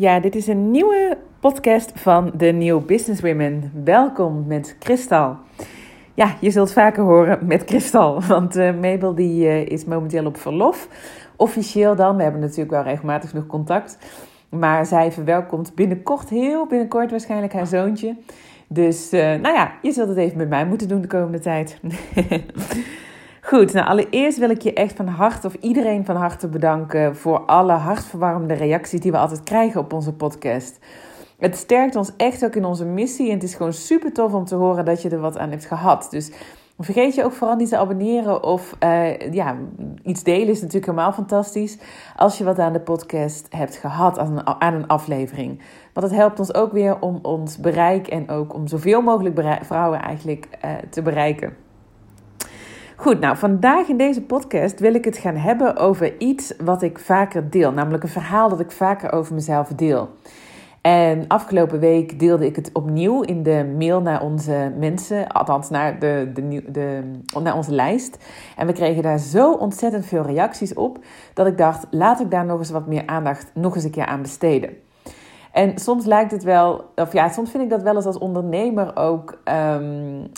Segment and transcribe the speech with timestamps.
[0.00, 3.72] Ja, dit is een nieuwe podcast van de New Business Women.
[3.84, 5.36] Welkom met Kristal.
[6.14, 10.36] Ja, je zult vaker horen met Kristal, want uh, Mabel die, uh, is momenteel op
[10.36, 10.88] verlof.
[11.36, 13.98] Officieel dan, we hebben natuurlijk wel regelmatig nog contact.
[14.48, 18.16] Maar zij verwelkomt binnenkort, heel binnenkort waarschijnlijk haar zoontje.
[18.68, 21.80] Dus uh, nou ja, je zult het even met mij moeten doen de komende tijd.
[23.48, 27.38] Goed, nou allereerst wil ik je echt van harte of iedereen van harte bedanken voor
[27.38, 30.78] alle hartverwarmende reacties die we altijd krijgen op onze podcast.
[31.38, 34.44] Het sterkt ons echt ook in onze missie en het is gewoon super tof om
[34.44, 36.06] te horen dat je er wat aan hebt gehad.
[36.10, 36.32] Dus
[36.78, 39.56] vergeet je ook vooral niet te abonneren of uh, ja,
[40.02, 41.78] iets delen is natuurlijk helemaal fantastisch.
[42.16, 45.62] Als je wat aan de podcast hebt gehad, aan een, aflevering.
[45.92, 50.00] Want het helpt ons ook weer om ons bereik en ook om zoveel mogelijk vrouwen
[50.00, 51.67] eigenlijk uh, te bereiken.
[53.00, 56.98] Goed, nou vandaag in deze podcast wil ik het gaan hebben over iets wat ik
[56.98, 60.08] vaker deel, namelijk een verhaal dat ik vaker over mezelf deel.
[60.80, 65.98] En afgelopen week deelde ik het opnieuw in de mail naar onze mensen, althans naar,
[65.98, 67.02] de, de, de,
[67.42, 68.18] naar onze lijst.
[68.56, 70.98] En we kregen daar zo ontzettend veel reacties op,
[71.34, 74.06] dat ik dacht, laat ik daar nog eens wat meer aandacht nog eens een keer
[74.06, 74.70] aan besteden.
[75.52, 78.96] En soms lijkt het wel, of ja, soms vind ik dat wel eens als ondernemer
[78.96, 80.30] ook um,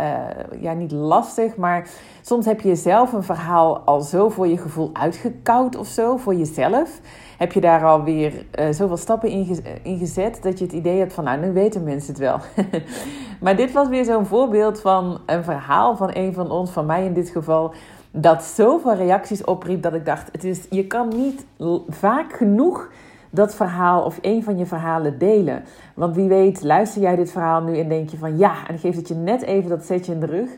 [0.00, 1.88] uh, ja, niet lastig, maar
[2.22, 6.34] soms heb je zelf een verhaal al zo voor je gevoel uitgekoud of zo, voor
[6.34, 7.00] jezelf.
[7.38, 11.12] Heb je daar alweer uh, zoveel stappen in, in gezet dat je het idee hebt
[11.12, 12.40] van, nou, nu weten mensen het wel.
[13.42, 17.04] maar dit was weer zo'n voorbeeld van een verhaal van een van ons, van mij
[17.04, 17.74] in dit geval,
[18.10, 21.46] dat zoveel reacties opriep dat ik dacht, het is, je kan niet
[21.88, 22.88] vaak genoeg
[23.36, 25.64] dat verhaal of een van je verhalen delen.
[25.94, 28.96] Want wie weet, luister jij dit verhaal nu en denk je van ja, en geeft
[28.96, 30.50] het je net even dat zetje in de rug.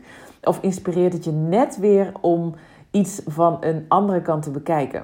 [0.43, 2.55] Of inspireert het je net weer om
[2.91, 5.03] iets van een andere kant te bekijken.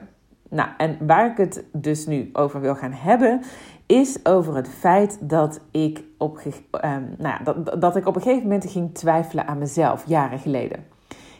[0.50, 3.42] Nou, en waar ik het dus nu over wil gaan hebben,
[3.86, 8.22] is over het feit dat ik op, um, nou ja, dat, dat ik op een
[8.22, 10.86] gegeven moment ging twijfelen aan mezelf, jaren geleden.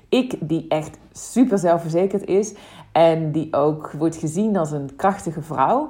[0.10, 2.54] Ik, die echt super zelfverzekerd is
[2.92, 5.88] en die ook wordt gezien als een krachtige vrouw,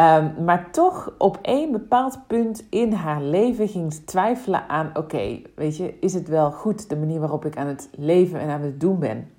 [0.00, 5.40] Um, maar toch op één bepaald punt in haar leven ging ze twijfelen aan: oké,
[5.54, 8.60] weet je, is het wel goed de manier waarop ik aan het leven en aan
[8.60, 9.30] het doen ben?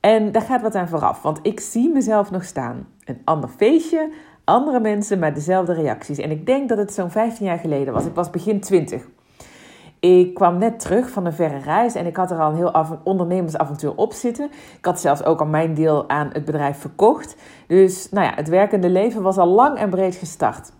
[0.00, 2.88] En daar gaat wat aan vooraf, want ik zie mezelf nog staan.
[3.04, 4.12] Een ander feestje,
[4.44, 6.18] andere mensen, maar dezelfde reacties.
[6.18, 8.06] En ik denk dat het zo'n 15 jaar geleden was.
[8.06, 9.06] Ik was begin 20.
[10.00, 12.98] Ik kwam net terug van een verre reis en ik had er al een heel
[13.04, 14.50] ondernemersavontuur op zitten.
[14.78, 17.36] Ik had zelfs ook al mijn deel aan het bedrijf verkocht.
[17.66, 20.72] Dus nou ja, het werkende leven was al lang en breed gestart.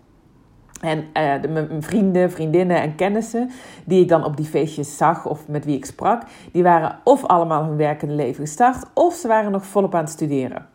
[0.80, 1.04] En
[1.40, 3.50] de, mijn vrienden, vriendinnen en kennissen
[3.84, 6.22] die ik dan op die feestjes zag of met wie ik sprak,
[6.52, 10.10] die waren of allemaal hun werkende leven gestart of ze waren nog volop aan het
[10.10, 10.66] studeren.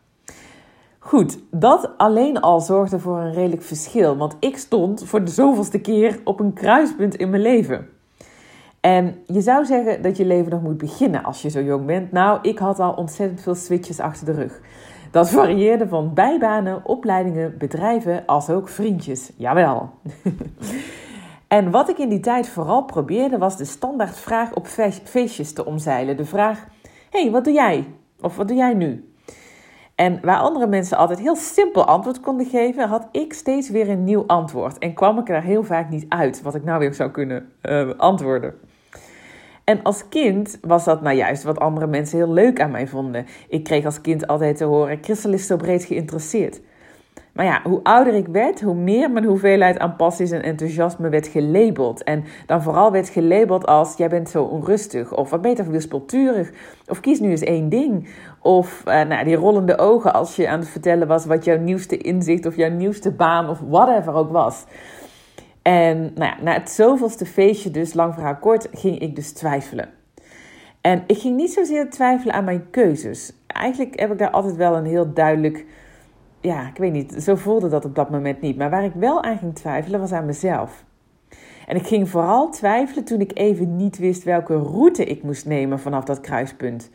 [1.00, 5.80] Goed, dat alleen al zorgde voor een redelijk verschil, want ik stond voor de zoveelste
[5.80, 7.88] keer op een kruispunt in mijn leven.
[8.82, 12.12] En je zou zeggen dat je leven nog moet beginnen als je zo jong bent.
[12.12, 14.60] Nou, ik had al ontzettend veel switches achter de rug.
[15.12, 19.32] Dat varieerde van bijbanen, opleidingen, bedrijven als ook vriendjes.
[19.38, 19.90] Jawel.
[21.48, 24.68] en wat ik in die tijd vooral probeerde was de standaardvraag op
[25.04, 26.18] feestjes te omzeilen.
[26.18, 26.66] De vraag:
[27.10, 27.88] hey, wat doe jij?
[28.22, 29.14] Of wat doe jij nu?
[29.96, 34.04] En waar andere mensen altijd heel simpel antwoord konden geven, had ik steeds weer een
[34.04, 34.78] nieuw antwoord.
[34.78, 37.90] En kwam ik er heel vaak niet uit wat ik nou weer zou kunnen uh,
[37.98, 38.54] antwoorden.
[39.72, 43.26] En als kind was dat nou juist wat andere mensen heel leuk aan mij vonden.
[43.48, 46.62] Ik kreeg als kind altijd te horen: Christel is zo breed geïnteresseerd.
[47.34, 51.28] Maar ja, hoe ouder ik werd, hoe meer mijn hoeveelheid aan passies en enthousiasme werd
[51.28, 52.04] gelabeld.
[52.04, 56.52] En dan vooral werd gelabeld als: jij bent zo onrustig, of wat beter wispelturig,
[56.88, 58.10] of kies nu eens één ding.
[58.42, 61.98] Of uh, nou, die rollende ogen als je aan het vertellen was wat jouw nieuwste
[61.98, 64.66] inzicht of jouw nieuwste baan of whatever ook was.
[65.62, 69.90] En nou ja, na het zoveelste feestje, dus lang verhaal kort, ging ik dus twijfelen.
[70.82, 73.34] En ik ging niet zozeer twijfelen aan mijn keuzes.
[73.48, 75.66] Eigenlijk heb ik daar altijd wel een heel duidelijk,
[76.42, 78.58] ja, ik weet niet, zo voelde dat op dat moment niet.
[78.58, 80.84] Maar waar ik wel aan ging twijfelen was aan mezelf.
[81.68, 85.80] En ik ging vooral twijfelen toen ik even niet wist welke route ik moest nemen
[85.80, 86.90] vanaf dat kruispunt.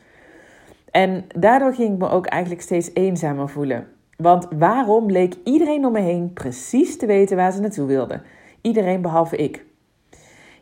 [0.91, 3.87] En daardoor ging ik me ook eigenlijk steeds eenzamer voelen.
[4.17, 8.23] Want waarom leek iedereen om me heen precies te weten waar ze naartoe wilden?
[8.67, 9.65] Iedereen behalve ik.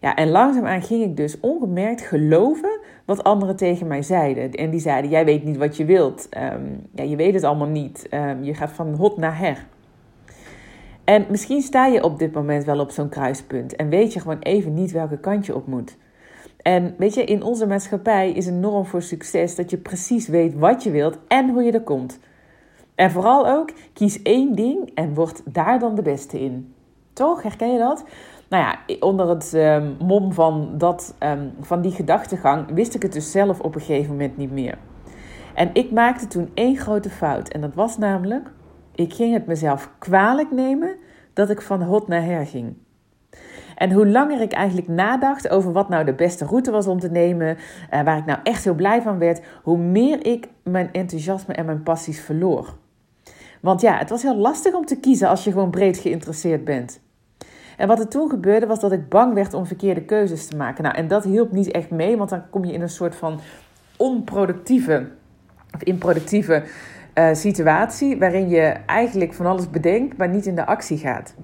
[0.00, 4.50] Ja, en langzaamaan ging ik dus ongemerkt geloven wat anderen tegen mij zeiden.
[4.50, 6.28] En die zeiden: Jij weet niet wat je wilt.
[6.28, 6.64] Ehm,
[6.94, 8.06] ja, je weet het allemaal niet.
[8.10, 9.66] Ehm, je gaat van hot naar her.
[11.04, 14.38] En misschien sta je op dit moment wel op zo'n kruispunt en weet je gewoon
[14.38, 15.96] even niet welke kant je op moet.
[16.62, 20.54] En weet je, in onze maatschappij is een norm voor succes dat je precies weet
[20.54, 22.18] wat je wilt en hoe je er komt.
[22.94, 26.74] En vooral ook, kies één ding en word daar dan de beste in.
[27.14, 27.43] Toch?
[27.43, 28.05] Herken je dat?
[28.49, 33.12] Nou ja, onder het um, mom van, dat, um, van die gedachtegang wist ik het
[33.12, 34.78] dus zelf op een gegeven moment niet meer.
[35.55, 37.49] En ik maakte toen één grote fout.
[37.49, 38.50] En dat was namelijk,
[38.94, 40.96] ik ging het mezelf kwalijk nemen
[41.32, 42.76] dat ik van hot naar her ging.
[43.76, 47.11] En hoe langer ik eigenlijk nadacht over wat nou de beste route was om te
[47.11, 51.55] nemen, uh, waar ik nou echt heel blij van werd, hoe meer ik mijn enthousiasme
[51.55, 52.75] en mijn passies verloor.
[53.61, 57.02] Want ja, het was heel lastig om te kiezen als je gewoon breed geïnteresseerd bent.
[57.76, 60.82] En wat er toen gebeurde was dat ik bang werd om verkeerde keuzes te maken.
[60.82, 63.41] Nou, en dat hielp niet echt mee, want dan kom je in een soort van
[63.97, 65.06] onproductieve
[65.75, 66.62] of improductieve
[67.15, 71.35] uh, situatie waarin je eigenlijk van alles bedenkt, maar niet in de actie gaat.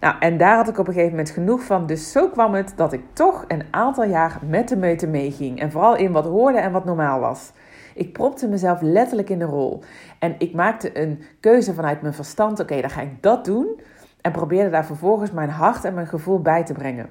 [0.00, 1.86] Nou, en daar had ik op een gegeven moment genoeg van.
[1.86, 5.60] Dus zo kwam het dat ik toch een aantal jaar met de meute meeging.
[5.60, 7.52] En vooral in wat hoorde en wat normaal was.
[7.94, 9.82] Ik propte mezelf letterlijk in de rol.
[10.18, 12.60] En ik maakte een keuze vanuit mijn verstand.
[12.60, 13.80] Oké, dan ga ik dat doen.
[14.22, 17.08] En probeerde daar vervolgens mijn hart en mijn gevoel bij te brengen.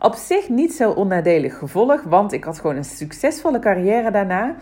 [0.00, 4.54] Op zich niet zo onnadelig gevolg, want ik had gewoon een succesvolle carrière daarna.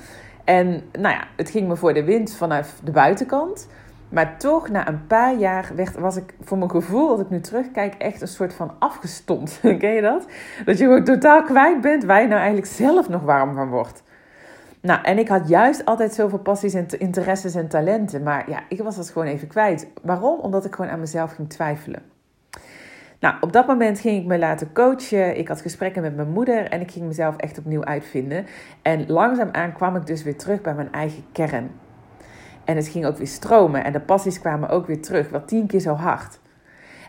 [0.45, 3.69] En nou ja, het ging me voor de wind vanuit de buitenkant.
[4.09, 7.41] Maar toch, na een paar jaar werd, was ik voor mijn gevoel, als ik nu
[7.41, 9.61] terugkijk, echt een soort van afgestompt.
[9.79, 10.27] Ken je dat?
[10.65, 14.03] Dat je gewoon totaal kwijt bent waar je nou eigenlijk zelf nog warm van wordt.
[14.87, 18.23] Nou, en ik had juist altijd zoveel passies en interesses en talenten.
[18.23, 19.89] Maar ja, ik was dat gewoon even kwijt.
[20.03, 20.41] Waarom?
[20.41, 22.03] Omdat ik gewoon aan mezelf ging twijfelen.
[23.21, 25.39] Nou, op dat moment ging ik me laten coachen.
[25.39, 28.47] Ik had gesprekken met mijn moeder en ik ging mezelf echt opnieuw uitvinden.
[28.83, 31.71] En langzaamaan kwam ik dus weer terug bij mijn eigen kern.
[32.65, 35.67] En het ging ook weer stromen en de passies kwamen ook weer terug, wel tien
[35.67, 36.39] keer zo hard.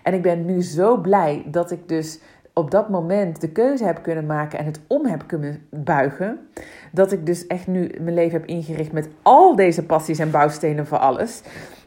[0.03, 2.19] En ik ben nu zo blij dat ik dus
[2.57, 6.39] op dat moment de keuze heb kunnen maken en het om heb kunnen buigen.
[6.92, 10.88] Dat ik dus echt nu mijn leven heb ingericht met al deze passies en bouwstenen
[10.88, 11.42] voor alles.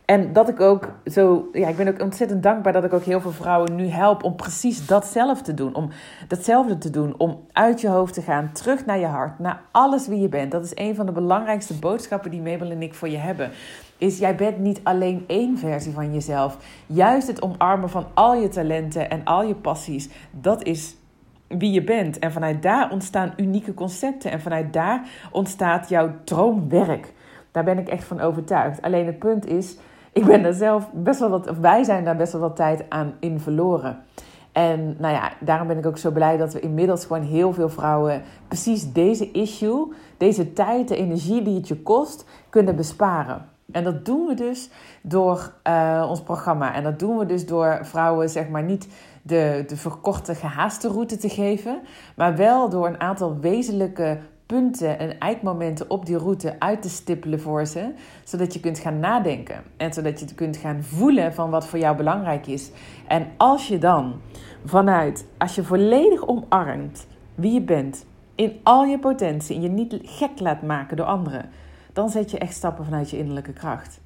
[0.04, 3.20] En dat ik ook zo, ja, ik ben ook ontzettend dankbaar dat ik ook heel
[3.20, 5.74] veel vrouwen nu help om precies datzelfde te doen.
[5.74, 5.90] Om
[6.28, 10.06] datzelfde te doen, om uit je hoofd te gaan, terug naar je hart, naar alles
[10.08, 10.50] wie je bent.
[10.50, 13.50] Dat is een van de belangrijkste boodschappen die Mabel en ik voor je hebben.
[14.00, 16.56] Is jij bent niet alleen één versie van jezelf.
[16.86, 20.96] Juist het omarmen van al je talenten en al je passies, dat is
[21.46, 22.18] wie je bent.
[22.18, 27.12] En vanuit daar ontstaan unieke concepten en vanuit daar ontstaat jouw droomwerk.
[27.50, 28.82] Daar ben ik echt van overtuigd.
[28.82, 29.76] Alleen het punt is
[30.12, 32.84] ik ben daar zelf best wel wat, of wij zijn daar best wel wat tijd
[32.88, 33.98] aan in verloren.
[34.52, 37.68] En nou ja, daarom ben ik ook zo blij dat we inmiddels gewoon heel veel
[37.68, 43.44] vrouwen precies deze issue, deze tijd, de energie die het je kost, kunnen besparen.
[43.72, 44.70] En dat doen we dus
[45.02, 46.74] door uh, ons programma.
[46.74, 48.88] En dat doen we dus door vrouwen, zeg maar, niet
[49.22, 51.80] de, de verkorte, gehaaste route te geven,
[52.16, 57.40] maar wel door een aantal wezenlijke punten en eikmomenten op die route uit te stippelen
[57.40, 57.92] voor ze,
[58.24, 61.96] zodat je kunt gaan nadenken en zodat je kunt gaan voelen van wat voor jou
[61.96, 62.70] belangrijk is.
[63.06, 64.20] En als je dan
[64.64, 69.98] vanuit, als je volledig omarmt wie je bent, in al je potentie en je niet
[70.02, 71.50] gek laat maken door anderen,
[71.92, 74.00] dan zet je echt stappen vanuit je innerlijke kracht.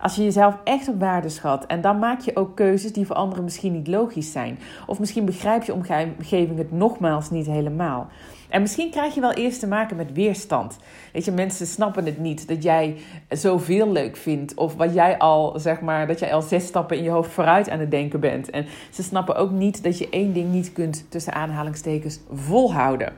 [0.00, 3.16] Als je jezelf echt op waarde schat en dan maak je ook keuzes die voor
[3.16, 4.58] anderen misschien niet logisch zijn.
[4.86, 8.08] Of misschien begrijp je omgeving het nogmaals niet helemaal.
[8.48, 10.76] En misschien krijg je wel eerst te maken met weerstand.
[11.12, 12.96] Weet je, mensen snappen het niet dat jij
[13.28, 14.54] zoveel leuk vindt.
[14.54, 17.70] Of wat jij al, zeg maar, dat jij al zes stappen in je hoofd vooruit
[17.70, 18.50] aan het denken bent.
[18.50, 23.12] En ze snappen ook niet dat je één ding niet kunt, tussen aanhalingstekens, volhouden.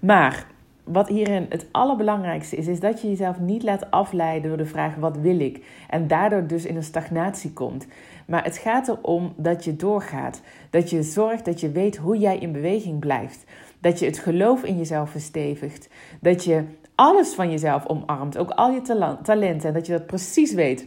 [0.00, 0.46] Maar
[0.84, 4.94] wat hierin het allerbelangrijkste is, is dat je jezelf niet laat afleiden door de vraag:
[4.94, 5.64] wat wil ik?
[5.88, 7.86] En daardoor dus in een stagnatie komt.
[8.26, 10.40] Maar het gaat erom dat je doorgaat.
[10.70, 13.44] Dat je zorgt dat je weet hoe jij in beweging blijft.
[13.78, 15.88] Dat je het geloof in jezelf verstevigt.
[16.20, 18.80] Dat je alles van jezelf omarmt, ook al je
[19.22, 19.68] talenten.
[19.68, 20.86] En dat je dat precies weet.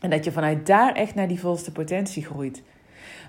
[0.00, 2.62] En dat je vanuit daar echt naar die volste potentie groeit.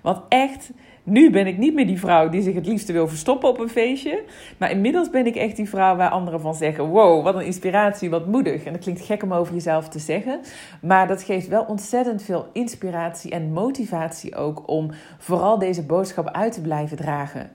[0.02, 0.72] Want echt,
[1.04, 3.70] nu ben ik niet meer die vrouw die zich het liefste wil verstoppen op een
[3.70, 4.24] feestje.
[4.58, 8.10] Maar inmiddels ben ik echt die vrouw waar anderen van zeggen: Wow, wat een inspiratie,
[8.10, 8.64] wat moedig.
[8.64, 10.40] En dat klinkt gek om over jezelf te zeggen.
[10.82, 16.54] Maar dat geeft wel ontzettend veel inspiratie en motivatie ook om vooral deze boodschap uit
[16.54, 17.52] te blijven dragen.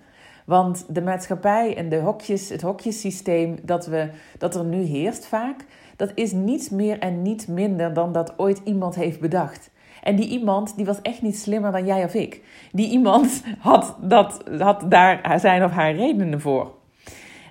[0.48, 4.08] Want de maatschappij en de hokjes, het hokjesysteem dat, we,
[4.38, 5.64] dat er nu heerst vaak,
[5.96, 9.70] dat is niets meer en niet minder dan dat ooit iemand heeft bedacht.
[10.08, 12.42] En die iemand die was echt niet slimmer dan jij of ik.
[12.72, 16.74] Die iemand had, dat, had daar zijn of haar redenen voor.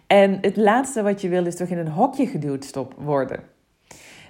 [0.07, 3.39] En het laatste wat je wil is toch in een hokje geduwd stop worden.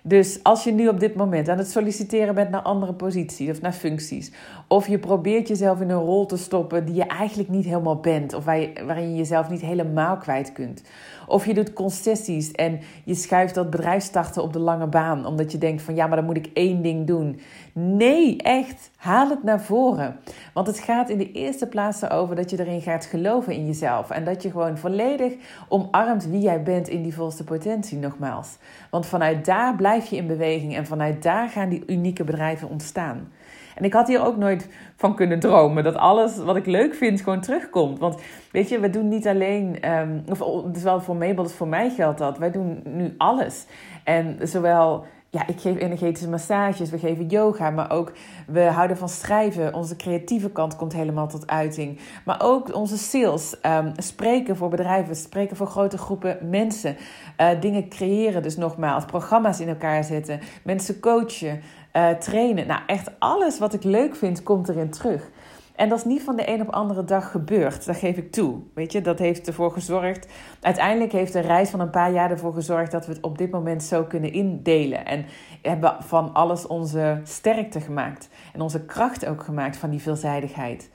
[0.03, 3.61] Dus als je nu op dit moment aan het solliciteren bent naar andere posities of
[3.61, 4.31] naar functies,
[4.67, 8.33] of je probeert jezelf in een rol te stoppen die je eigenlijk niet helemaal bent,
[8.33, 8.43] of
[8.85, 10.81] waarin je jezelf niet helemaal kwijt kunt,
[11.27, 15.57] of je doet concessies en je schuift dat bedrijfstarten op de lange baan, omdat je
[15.57, 17.39] denkt van ja, maar dan moet ik één ding doen.
[17.73, 20.19] Nee, echt, haal het naar voren.
[20.53, 24.09] Want het gaat in de eerste plaats erover dat je erin gaat geloven in jezelf
[24.09, 25.33] en dat je gewoon volledig
[25.67, 28.57] omarmt wie jij bent in die volste potentie, nogmaals.
[28.89, 33.31] Want vanuit daar blijf je in beweging en vanuit daar gaan die unieke bedrijven ontstaan.
[33.77, 37.21] En ik had hier ook nooit van kunnen dromen dat alles wat ik leuk vind
[37.21, 37.99] gewoon terugkomt.
[37.99, 41.53] Want weet je, we doen niet alleen, um, of het is wel voor Mabel, dus
[41.53, 42.37] voor mij geldt dat.
[42.37, 43.65] Wij doen nu alles.
[44.03, 48.11] En zowel ja, ik geef energetische massages, we geven yoga, maar ook
[48.47, 49.73] we houden van schrijven.
[49.73, 51.99] Onze creatieve kant komt helemaal tot uiting.
[52.25, 56.97] Maar ook onze sales, um, spreken voor bedrijven, spreken voor grote groepen mensen,
[57.41, 61.61] uh, dingen creëren, dus nogmaals, programma's in elkaar zetten, mensen coachen,
[61.93, 62.67] uh, trainen.
[62.67, 65.29] Nou, echt alles wat ik leuk vind, komt erin terug.
[65.77, 67.85] En dat is niet van de een op andere dag gebeurd.
[67.85, 68.59] Dat geef ik toe.
[68.73, 70.27] Weet je, dat heeft ervoor gezorgd.
[70.61, 73.51] Uiteindelijk heeft de reis van een paar jaar ervoor gezorgd dat we het op dit
[73.51, 75.05] moment zo kunnen indelen.
[75.05, 75.25] En
[75.61, 78.29] hebben van alles onze sterkte gemaakt.
[78.53, 80.89] En onze kracht ook gemaakt van die veelzijdigheid.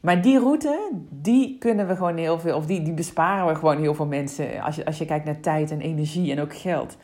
[0.00, 3.80] Maar die route, die kunnen we gewoon heel veel, of die, die besparen we gewoon
[3.80, 4.62] heel veel mensen.
[4.62, 6.96] Als je, als je kijkt naar tijd en energie en ook geld.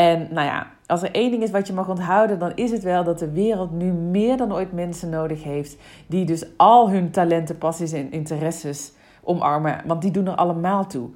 [0.00, 2.82] En nou ja, als er één ding is wat je mag onthouden, dan is het
[2.82, 5.76] wel dat de wereld nu meer dan ooit mensen nodig heeft.
[6.06, 8.92] Die dus al hun talenten, passies en interesses
[9.22, 9.82] omarmen.
[9.86, 11.10] Want die doen er allemaal toe.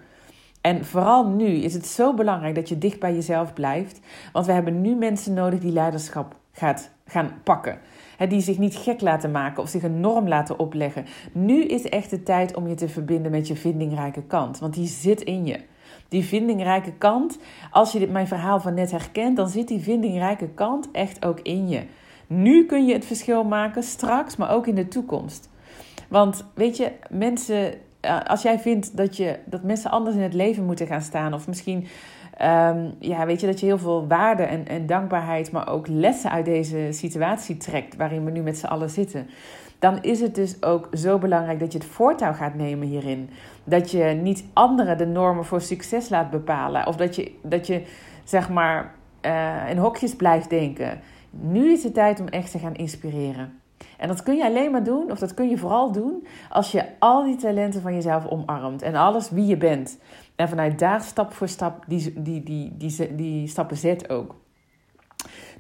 [0.61, 4.01] En vooral nu is het zo belangrijk dat je dicht bij jezelf blijft.
[4.33, 7.79] Want we hebben nu mensen nodig die leiderschap gaat, gaan pakken.
[8.29, 11.05] die zich niet gek laten maken of zich een norm laten opleggen.
[11.33, 14.59] Nu is echt de tijd om je te verbinden met je vindingrijke kant.
[14.59, 15.61] Want die zit in je
[16.09, 17.39] die vindingrijke kant,
[17.71, 21.41] als je dit, mijn verhaal van net herkent, dan zit die vindingrijke kant echt ook
[21.41, 21.83] in je.
[22.27, 25.51] Nu kun je het verschil maken, straks, maar ook in de toekomst.
[26.09, 30.35] Want weet je, mensen, eh, als jij vindt dat, je, dat mensen anders in het
[30.35, 31.87] leven moeten gaan staan, of misschien
[32.43, 36.31] um, ja, weet je, dat je heel veel waarde en, en dankbaarheid, maar ook lessen
[36.31, 39.29] uit deze situatie trekt waarin we nu met z'n allen zitten
[39.85, 43.31] dan is het dus ook zo belangrijk dat je het voortouw gaat nemen hierin.
[43.65, 46.87] Dat je niet anderen de normen voor succes laat bepalen.
[46.87, 47.83] Of dat je, dat je
[48.25, 51.01] zeg maar, uh, in hokjes blijft denken.
[51.31, 53.61] Nu is het tijd om echt te gaan inspireren.
[53.99, 56.85] En dat kun je alleen maar doen, of dat kun je vooral doen, als je
[56.99, 58.83] al die talenten van jezelf omarmt.
[58.83, 59.99] En alles wie je bent.
[60.37, 64.35] En vanuit daar stap voor stap die, die, die, die, die stappen zet ook.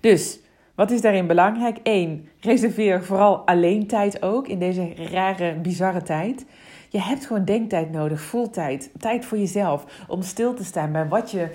[0.00, 0.40] Dus
[0.75, 1.78] wat is daarin belangrijk?
[1.83, 6.47] Eén, reserveer vooral alleen tijd ook in deze rare, bizarre tijd.
[6.88, 10.04] Je hebt gewoon denktijd nodig, voeltijd, tijd voor jezelf.
[10.09, 11.49] Om stil te staan bij wat je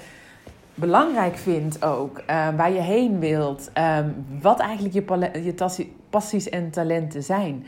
[0.74, 2.20] belangrijk vindt ook.
[2.20, 3.72] Uh, waar je heen wilt.
[3.78, 3.98] Uh,
[4.42, 7.66] wat eigenlijk je, je passies en talenten zijn.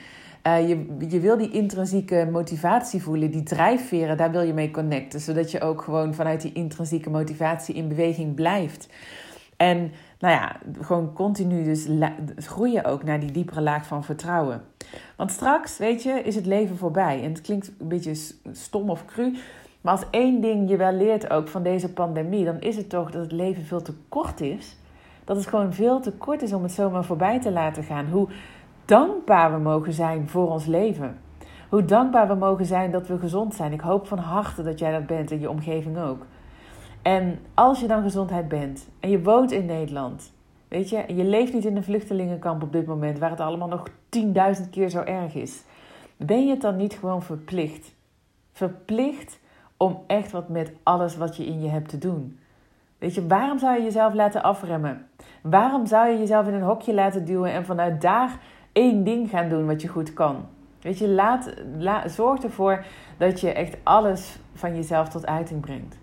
[0.47, 5.19] Uh, je, je wil die intrinsieke motivatie voelen, die drijfveren, daar wil je mee connecten.
[5.19, 8.87] Zodat je ook gewoon vanuit die intrinsieke motivatie in beweging blijft.
[9.57, 9.91] En
[10.21, 11.87] nou ja, gewoon continu dus
[12.35, 14.61] groeien ook naar die diepere laag van vertrouwen.
[15.15, 17.23] Want straks, weet je, is het leven voorbij.
[17.23, 18.15] En het klinkt een beetje
[18.51, 19.37] stom of cru.
[19.81, 23.11] Maar als één ding je wel leert ook van deze pandemie, dan is het toch
[23.11, 24.77] dat het leven veel te kort is.
[25.23, 28.09] Dat het gewoon veel te kort is om het zomaar voorbij te laten gaan.
[28.09, 28.27] Hoe
[28.85, 31.17] dankbaar we mogen zijn voor ons leven.
[31.69, 33.73] Hoe dankbaar we mogen zijn dat we gezond zijn.
[33.73, 36.25] Ik hoop van harte dat jij dat bent en je omgeving ook.
[37.01, 40.33] En als je dan gezondheid bent en je woont in Nederland,
[40.67, 43.67] weet je, en je leeft niet in een vluchtelingenkamp op dit moment, waar het allemaal
[43.67, 45.63] nog 10.000 keer zo erg is,
[46.17, 47.95] ben je het dan niet gewoon verplicht?
[48.51, 49.39] Verplicht
[49.77, 52.39] om echt wat met alles wat je in je hebt te doen.
[52.97, 55.07] Weet je, waarom zou je jezelf laten afremmen?
[55.41, 58.39] Waarom zou je jezelf in een hokje laten duwen en vanuit daar
[58.71, 60.45] één ding gaan doen wat je goed kan?
[60.81, 61.53] Weet je, laat,
[62.05, 62.85] zorg ervoor
[63.17, 66.00] dat je echt alles van jezelf tot uiting brengt.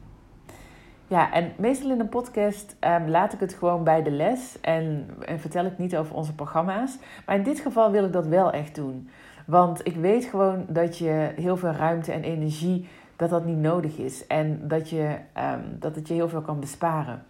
[1.08, 5.08] Ja, en meestal in een podcast um, laat ik het gewoon bij de les en,
[5.26, 6.98] en vertel ik niet over onze programma's.
[7.26, 9.08] Maar in dit geval wil ik dat wel echt doen.
[9.46, 13.96] Want ik weet gewoon dat je heel veel ruimte en energie, dat dat niet nodig
[13.96, 14.26] is.
[14.26, 17.22] En dat, je, um, dat het je heel veel kan besparen.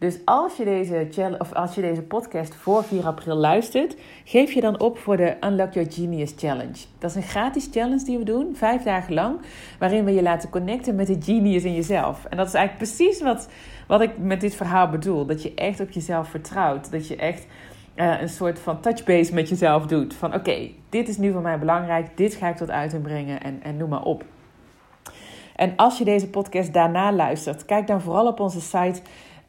[0.00, 4.60] Dus als je, deze of als je deze podcast voor 4 april luistert, geef je
[4.60, 6.76] dan op voor de Unlock Your Genius Challenge.
[6.98, 9.40] Dat is een gratis challenge die we doen, vijf dagen lang,
[9.78, 12.24] waarin we je laten connecten met de genius in jezelf.
[12.24, 13.48] En dat is eigenlijk precies wat,
[13.86, 15.26] wat ik met dit verhaal bedoel.
[15.26, 16.90] Dat je echt op jezelf vertrouwt.
[16.90, 17.46] Dat je echt
[17.96, 20.14] uh, een soort van touchbase met jezelf doet.
[20.14, 23.62] Van oké, dit is nu voor mij belangrijk, dit ga ik tot uiting brengen en,
[23.62, 24.24] en noem maar op.
[25.56, 29.00] En als je deze podcast daarna luistert, kijk dan vooral op onze site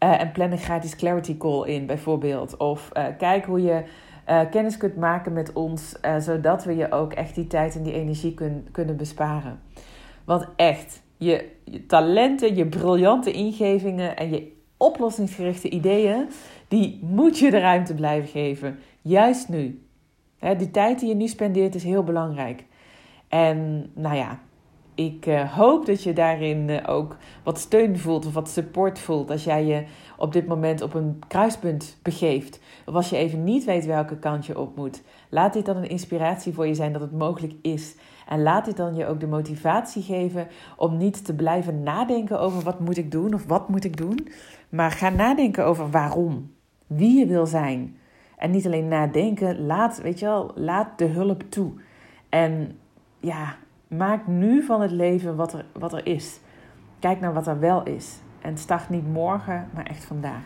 [0.04, 2.58] Uh, en plan een gratis clarity call in, bijvoorbeeld.
[2.58, 3.84] Of uh, kijk hoe je
[4.30, 7.94] uh, kennis kunt maken met ons, zodat we je ook echt die tijd en die
[7.94, 9.60] energie kun, kunnen besparen.
[10.26, 16.30] Want echt, je, je talenten, je briljante ingevingen en je oplossingsgerichte ideeën,
[16.68, 18.80] die moet je de ruimte blijven geven.
[19.02, 19.82] Juist nu.
[20.58, 22.64] die tijd die je nu spendeert is heel belangrijk.
[23.28, 24.40] En nou ja,
[24.96, 29.32] ik uh, hoop dat je daarin uh, ook wat steun voelt of wat support voelt
[29.32, 29.84] als jij je
[30.18, 32.60] op dit moment op een kruispunt begeeft.
[32.86, 35.04] Of als je even niet weet welke kant je op moet.
[35.30, 37.96] Laat dit dan een inspiratie voor je zijn dat het mogelijk is.
[38.28, 42.64] En laat dit dan je ook de motivatie geven om niet te blijven nadenken over
[42.64, 44.28] wat moet ik doen of wat moet ik doen.
[44.70, 46.52] Maar ga nadenken over waarom.
[46.88, 47.98] Wie je wil zijn.
[48.38, 51.72] En niet alleen nadenken, laat, weet je wel, laat de hulp toe.
[52.30, 52.80] En
[53.20, 53.56] ja,
[53.98, 56.40] maak nu van het leven wat er, wat er is.
[57.00, 58.20] Kijk naar wat er wel is.
[58.42, 60.44] En start niet morgen, maar echt vandaag.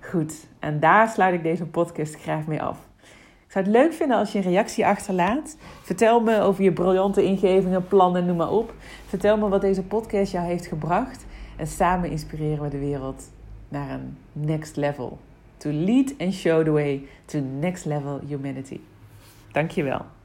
[0.00, 2.78] Goed, en daar sluit ik deze podcast graag mee af.
[3.46, 5.56] Ik zou het leuk vinden als je een reactie achterlaat.
[5.82, 8.74] Vertel me over je briljante ingevingen, plannen, noem maar op.
[9.06, 11.26] Vertel me wat deze podcast jou heeft gebracht.
[11.56, 13.30] En samen inspireren we de wereld
[13.68, 15.18] naar een next level.
[15.56, 18.80] To lead and show the way to next level humanity.
[19.52, 20.17] Dankjewel.